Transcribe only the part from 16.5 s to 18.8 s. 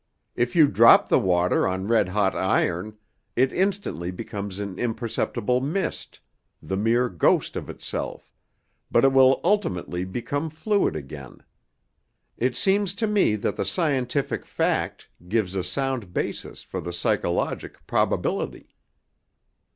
for the psychologic probability."